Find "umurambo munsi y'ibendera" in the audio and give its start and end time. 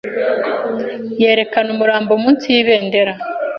1.75-3.13